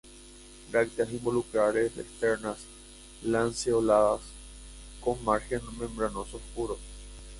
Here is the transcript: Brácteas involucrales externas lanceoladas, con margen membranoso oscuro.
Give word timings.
Brácteas 0.71 1.11
involucrales 1.11 1.95
externas 1.95 2.57
lanceoladas, 3.21 4.21
con 4.99 5.23
margen 5.23 5.61
membranoso 5.77 6.37
oscuro. 6.37 6.79